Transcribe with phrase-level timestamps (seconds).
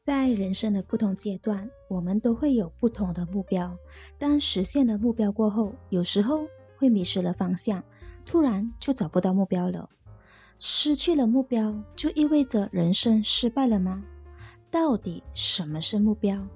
[0.00, 3.76] 在人生的不同阶段，我们都会有不同的目标。
[4.16, 6.46] 当实现了目标过后，有时候
[6.78, 7.84] 会迷失了方向，
[8.24, 9.90] 突然就找不到目标了。
[10.58, 14.02] 失去了目标，就意味着人生失败了吗？
[14.70, 16.48] 到底什么是目标？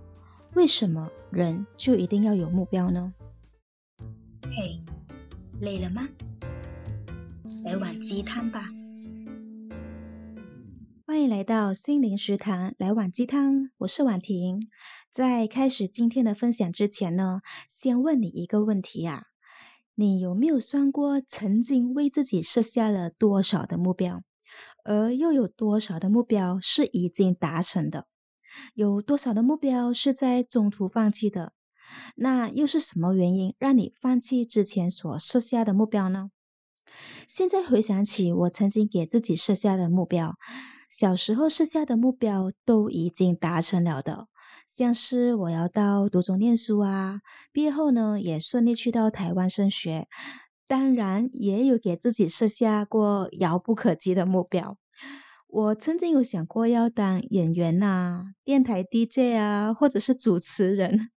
[0.55, 3.13] 为什么人就一定要有目标呢？
[4.45, 4.81] 嘿，
[5.61, 6.09] 累了吗？
[7.67, 8.71] 来碗鸡汤吧。
[11.15, 13.71] 欢迎来到心灵食堂，来碗鸡汤。
[13.79, 14.69] 我是婉婷。
[15.13, 19.27] 在开始今天的分享之前呢，先问你一个问题啊：
[19.95, 24.25] 你有没有算过曾经为自己设下了多少的目标，
[24.83, 28.09] 而又有多少的目标是已经达成的？
[28.75, 31.53] 有多少的目标是在中途放弃的？
[32.17, 36.33] 那又是什么原因让你放弃之前所设下的目标呢？
[37.29, 40.35] 现在回想起我曾经给自己设下的目标。
[40.97, 44.29] 小时候设下的目标都已经达成了的，
[44.69, 47.21] 像是我要到读中念书啊，
[47.51, 50.07] 毕业后呢也顺利去到台湾升学，
[50.69, 54.79] 当然也有给自己设下过遥不可及的目标。
[55.49, 61.11] 我曾经有想过要当演员啊、电台 DJ 啊，或者是主持人，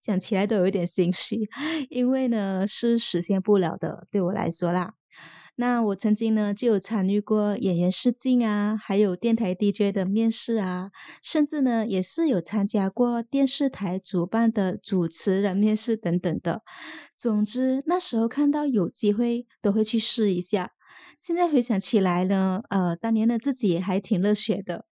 [0.00, 1.48] 想起来都有点心虚，
[1.90, 4.94] 因为呢是实现不了的，对我来说啦。
[5.56, 10.90] 那我曾经呢就有参与过演员试镜啊，还有电台 DJ 的面试啊，
[11.22, 16.62] 甚至呢也是有参加过电视台主办的主持人面试等等的。
[17.16, 20.72] 总之那时候看到有机会都会去试一下。
[21.18, 24.86] 现在回想起来呢，呃，当年的自己还挺热血的。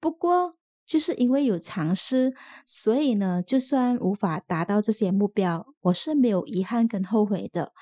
[0.00, 0.57] 不过。
[0.88, 2.32] 就是因为有尝试，
[2.64, 7.72] 所以呢，就算无法达到这些目标，我是没有遗憾跟后悔的。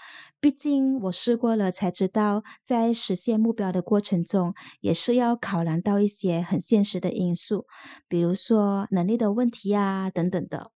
[0.40, 7.66] 毕竟我试过了，才知道在实现目标的过程中，也是要考量到一些很现实的因素，
[8.08, 10.72] 比如说能力的问题啊，等等的。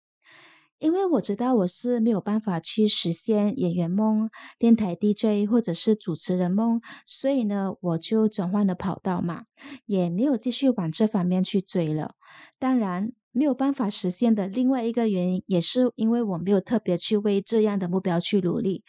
[0.79, 9.43] 因为我知道我是没有办法去实现演员梦、电台 DJ 或者是主持人梦，所以呢，我就转换了跑道嘛，
[9.85, 12.15] 也没有继续往这方面去追了。
[12.59, 18.85] 当然，没有办法实现的另外一个原因，也是因为我没有特别去为这样的目标去努力，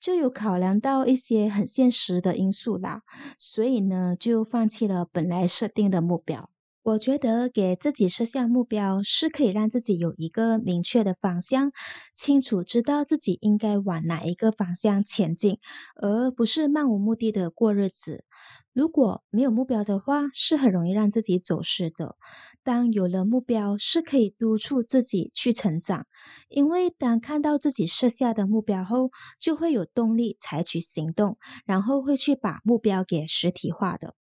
[0.00, 3.02] 就有考量到一些很现实的因素啦，
[3.38, 6.53] 所以呢，就放弃了本来设定的目标。
[6.84, 11.72] 我觉得给自己设下目标是可以让自己有一个明确的方向，
[12.14, 15.56] 清楚知道自己应该往哪一个方向前进，
[15.96, 18.24] 而不是漫无目的的过日子。
[18.74, 22.16] 如果没有目标的话，是很容易让自己走失的。
[22.62, 26.06] 当有了目标，是可以督促自己去成长，
[26.50, 34.14] 因为当看到自己设下的目标后，就会有动力采取行动，然后会去把目标给实体化的。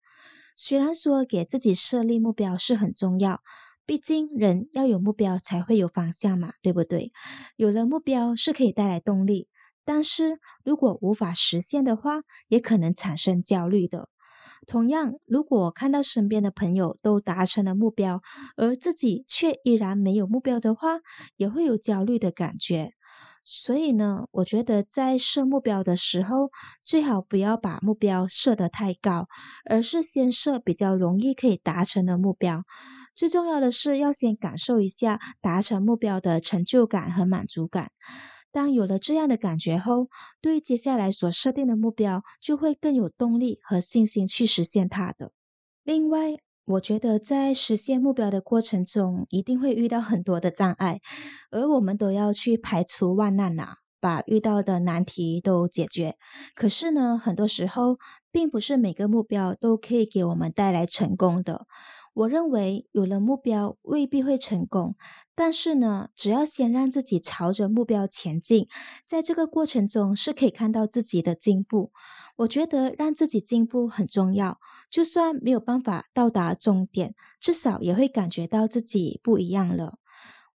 [0.56, 3.41] 虽然说给自己设立目标是很重要，
[3.86, 7.12] 毕竟人要有目标才会有方向嘛，对不对？
[7.56, 9.47] 有了目标是可以带来动力，
[9.86, 14.09] 但是如果无法实现的话，也可能产生焦虑的。
[14.66, 18.22] 同样，如果看到身边的朋友都达成了目标，
[18.56, 21.00] 而自己却依然没有目标的话，
[21.36, 22.94] 也会有焦虑的感觉。
[23.44, 26.50] 所以呢，我觉得在设目标的时候，
[26.84, 29.28] 最好不要把目标设得太高，
[29.70, 32.64] 而是先设比较容易可以达成的目标。
[33.16, 37.92] 最重要的是要先感受一下达成目标的成就感和满足感。
[38.52, 40.08] 当有了这样的感觉后，
[40.40, 45.31] 对接下来所设定的目标就会更有动力和信心去实现它的。
[45.84, 51.01] 另外，我觉得在实现目标的过程中，一定会遇到很多的障碍，
[51.51, 56.16] 而我们都要去排除万难呐，把遇到的难题都解决。
[56.56, 57.97] 可是呢，很多时候
[58.31, 61.66] 并不是每个目标都可以给我们带来成功的。
[62.13, 64.96] 我认为有了目标未必会成功，
[65.34, 68.68] 但是呢，只要先让自己朝着目标前进，
[69.07, 71.91] 在这个过程中是可以看到自己的进步。
[72.38, 74.59] 我觉得让自己进步很重要，
[74.91, 79.98] 就算没有办法到达终点，至少也会感觉到自己不一样了。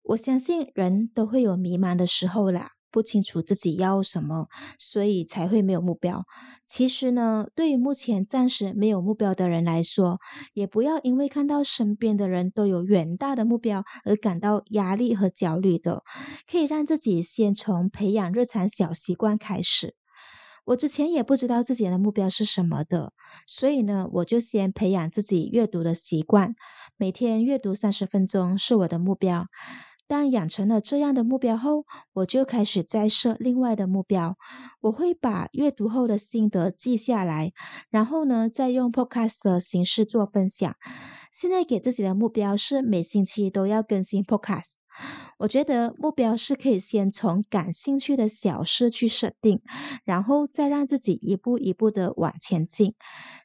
[0.04, 2.77] 我相信人都会有迷茫的时候啦。
[2.98, 4.48] 不清楚自己要什么，
[4.80, 6.26] 所以才会没有目标。
[6.66, 10.20] 其实呢，对于目前暂时没有目标的人来说，
[10.56, 16.02] 也不要因为看到身边的人都有远大的目标而感到压力和焦虑的。
[16.50, 19.94] 可以让自己先从培养日常小习惯开始。
[20.66, 23.14] 我之前也不知道自己的目标是什么的，
[23.46, 26.56] 所以呢，我就先培养自己阅读的习惯，
[26.98, 29.46] 每天阅读三十分钟是我的目标。
[30.08, 34.38] 但养成了这样的目标后，我就开始再设另外的目标。
[34.82, 37.52] 我会把阅读后的心得记下来，
[37.90, 40.74] 然后呢，再用 Podcast 的形式做分享。
[41.32, 44.76] 现在给自己的目标是每星期都要更新 Podcast。
[45.40, 49.62] 我觉得目标是可以先从感兴趣的小事去设定，
[50.04, 52.96] 然后再让自己一步一步的往前进。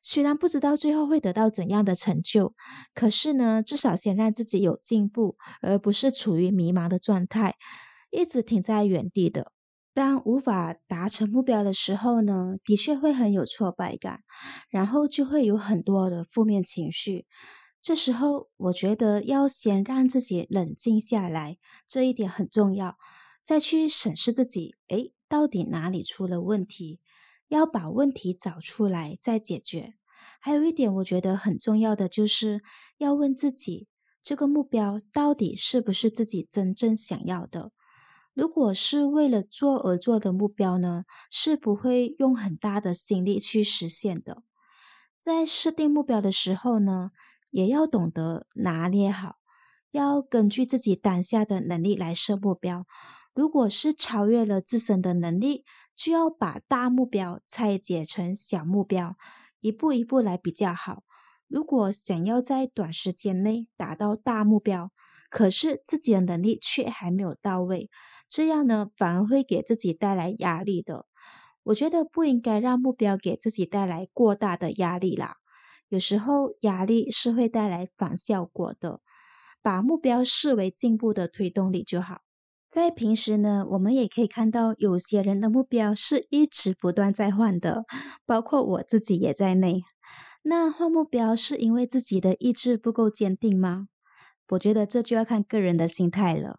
[0.03, 2.55] 虽然不知道最后会得到怎样的成就，
[2.95, 7.57] 可是呢，至少先让自己有进步，而不是处于迷茫的状态，
[8.11, 9.53] 一直停在原地的。
[9.95, 14.21] 当无法达成目标的时候呢，的确会很有挫败感，
[14.71, 17.27] 然后就会有很多的负面情绪。
[17.83, 21.59] 这时候，我觉得要先让自己冷静下来，
[21.89, 22.97] 这一点很重要。
[23.43, 27.01] 再去审视自己，诶，到底哪里出了问题？
[27.49, 29.95] 要把问题找出来再解决。
[30.41, 32.63] 还有一点，我觉得很重要的就是
[32.99, 33.89] 要问自己，
[34.23, 37.73] 这个目标到底是不是自己真正想要的？
[38.33, 41.03] 如果是为了做而做的目标呢，
[41.33, 44.45] 是不会用很大的心力去实现的。
[45.21, 47.11] 在设定目标的时候呢，
[47.53, 49.37] 也要懂得拿捏好，
[49.93, 52.85] 要根据自己当下的能力来设目标。
[53.33, 55.65] 如果是超越了自身的能力，
[55.95, 59.17] 就要把大目标拆解成小目标，
[59.61, 61.05] 一步一步来比较好。
[61.47, 64.91] 如果想要在短时间内达到大目标，
[65.31, 67.91] 可是自己的能力却还没有到位，
[68.29, 71.07] 这样呢，反而会给自己带来压力的。
[71.65, 75.37] 我觉得不应该让目标给自己带来过大的压力啦。
[75.93, 79.01] 有时候压力是会带来反效果的，
[79.61, 82.23] 把目标视为进步的推动力就好。
[82.71, 87.85] 在平时呢，我们也可以看到有些人的目标是一直不断在换的，
[88.25, 89.83] 包括我自己也在内。
[90.43, 93.89] 那换目标是因为自己的意志不够坚定吗？
[94.49, 96.57] 我觉得这就要看个人的心态了。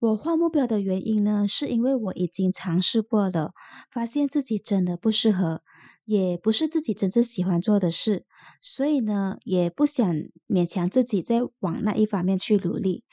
[0.00, 3.52] 我换目标的原因呢，是因为我已经尝试过了，
[3.92, 5.62] 发现自己真的不适合，
[6.06, 8.24] 也不是自己真正喜欢做的事，
[8.60, 10.08] 所以呢，也不想
[10.48, 13.04] 勉强自己再往那一方面去努力。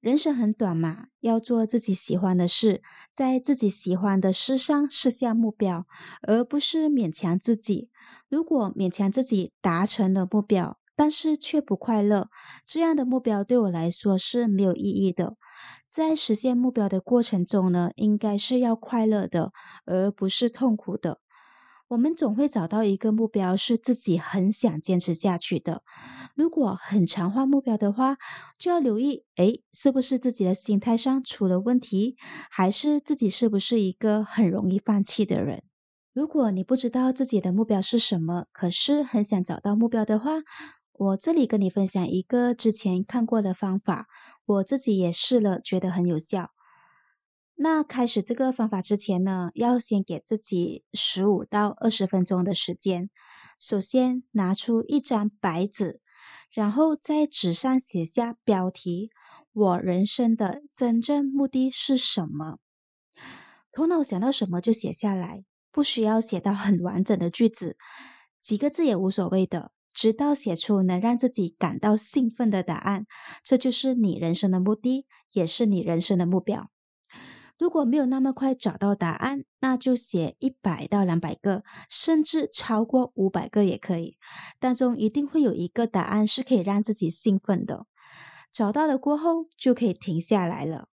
[0.00, 2.80] 人生很短嘛，要做自己喜欢的事，
[3.12, 5.86] 在自己喜欢的事上设下目标，
[6.22, 7.90] 而不是勉强自己。
[8.28, 12.30] 如果勉强自己达成了目标，但是却不快乐，
[12.64, 15.36] 这样的目标对我来说是没有意义的。
[15.88, 19.52] 在实现目标的过程中呢，应该是要快乐的，
[19.84, 21.18] 而不是痛苦的。
[21.88, 25.82] 我们总会找到一个目标是自己很想坚持下去的。
[26.34, 28.16] 如果很常换目标的话，
[28.58, 32.16] 就要留意，诶，是不是自己的心态上出了问题，
[32.50, 35.62] 还是自己是不是一个很容易放弃的人？
[36.12, 40.40] 如果你不知道自己的目标是什么，可是很想找到目标的话，
[40.92, 44.08] 我这里跟你分享一个之前看过的方法，
[44.44, 46.55] 我自己也试了，觉得很有效。
[47.58, 53.08] 那开始这个方法之前呢，要先给自己十五到二十分钟的时间。
[53.58, 56.02] 首先拿出一张白纸，
[56.50, 59.10] 然后在纸上写下标题
[59.54, 62.58] ：“我人生的真正目的是什么？”
[63.72, 65.42] 头脑想到什么就写下来，
[65.72, 67.78] 不需要写到很完整的句子，
[68.42, 69.72] 几个字也无所谓的。
[69.94, 73.06] 直到写出能让自己感到兴奋的答案，
[73.42, 76.70] 这就是你人生的目的，也是你人生的目标。
[77.58, 84.18] 如果没有那么快找到答案，那就写一百到两百个，甚至超过五百个也可以。
[84.58, 87.86] 当中一定会有一个答案是可以让自己兴奋的。
[88.52, 90.88] 找到了过后，就可以停下来了。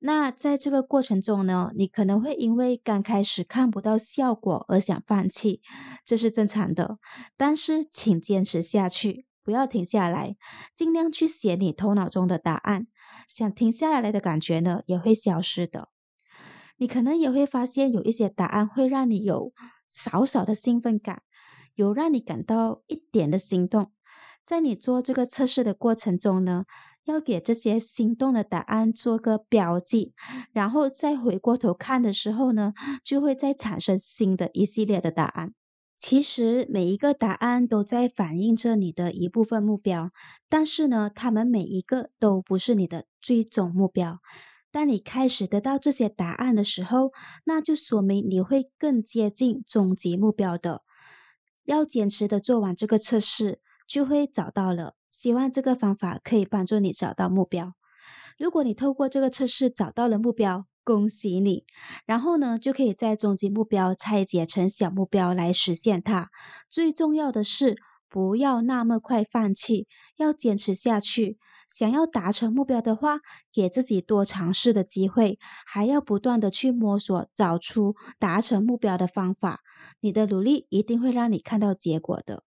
[0.00, 5.62] 那在这个过程中呢，你可能会因为刚开始看不到效果而想放弃，
[6.04, 6.98] 这是正常的。
[7.36, 10.36] 但是请坚持下去，不要停下来，
[10.74, 12.86] 尽量去写你头脑中的答案。
[13.28, 15.88] 想停下来的感觉呢，也会消失的。
[16.76, 19.52] 你可能也会发现有一些答案会让你有
[19.88, 21.22] 少少的兴奋感，
[21.74, 23.92] 有让你感到一点的心动。
[24.44, 26.64] 在你做这个测试的过程中呢，
[27.04, 30.12] 要给这些心动的答案做个标记，
[30.52, 35.54] 然后再回过头看的时候呢，就会再产生新的一系列的答案。
[35.96, 40.10] 其实每一个答案都在反映着你的一部分目标，
[40.48, 44.18] 但是呢，他们每一个都不是你的最终目标。
[44.70, 47.12] 当你开始得到这些答案的时候，
[47.44, 50.82] 那就说明你会更接近终极目标的。
[51.64, 54.94] 要坚持的做完这个测试，就会找到了。
[55.08, 57.72] 希望这个方法可以帮助你找到目标。
[58.36, 61.64] 如果你透过这个测试找到了目标，恭喜你！
[62.06, 66.30] 然后呢，就可以在终极目标拆解成小目标来实现它。
[66.68, 67.76] 最重要的是，
[68.08, 71.38] 不要那么快放弃，要坚持下去。
[71.68, 73.18] 想要达成目标的话，
[73.52, 79.60] 给自己多尝试的机会，还要不断的去摸索，找出达成目标的方法。
[80.00, 82.44] 你的努力一定会让你看到结果的。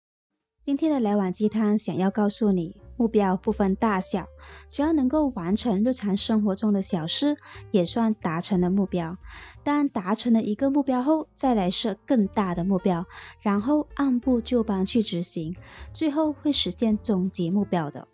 [0.67, 4.27] 今天的来碗鸡汤想要告诉你，目标不分大小，
[4.69, 7.37] 只要能够完成日常生活中的小事，
[7.71, 9.17] 也算达成了目标。
[9.63, 13.07] 当达成了一个目标后，再来设更大的目标，
[13.41, 15.55] 然后按部就班去执行，
[15.93, 18.09] 最后会实现终极目标的。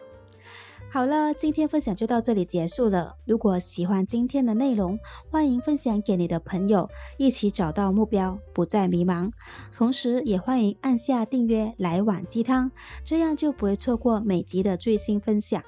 [0.93, 3.17] 好了，今天分享就到这里结束了。
[3.25, 4.99] 如果喜欢今天的内容，
[5.31, 9.33] 欢迎分享给你的朋友，一起找到目标，不再迷茫。
[9.75, 12.71] 同时，也欢迎按下订阅，来碗鸡汤，
[13.03, 15.63] 这样就不会错过每集的最新分享。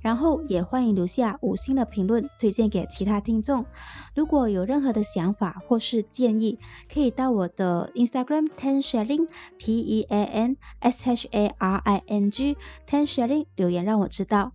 [0.00, 3.64] 然后，也欢迎留下五星的评论，推荐给其他听众。
[4.14, 6.58] 如果有任何的想法或是建议，
[6.92, 12.56] 可以到我的 Instagram Ten Sharing T E A N S H A R I N G
[12.88, 14.52] Ten Sharing 留言让我知道。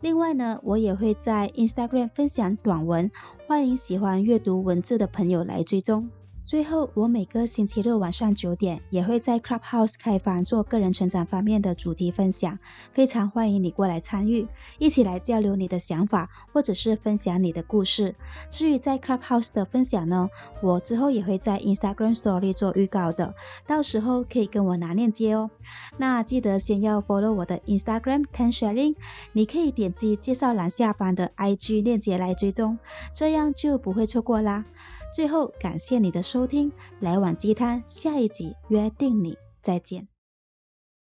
[0.00, 3.10] 另外呢，我也会在 Instagram 分享短文，
[3.46, 6.23] 欢迎喜欢阅读文字的朋友来追踪。
[6.44, 12.58] 最后，我每个星期六晚上九点也会在 Clubhouse 开房做个人成长方面的主题分享，
[12.92, 14.46] 非常欢迎你过来参与，
[14.78, 18.14] 一起来交流你的想法，或者是分享你的故事。
[18.50, 20.28] 至于在 Clubhouse 的分享呢，
[20.62, 23.34] 我之后也会在 Instagram Story 做预告的，
[23.66, 25.50] 到时候可以跟我拿链接哦。
[25.96, 28.96] 那记得先要 follow 我的 Instagram Tan Sharing，
[29.32, 32.78] 你可以点击介绍栏下方的 IG 链接来追踪，
[33.14, 34.66] 这样就不会错过啦。
[35.14, 40.13] 最后，感谢你的收听，来碗鸡汤，下一集约定你再见。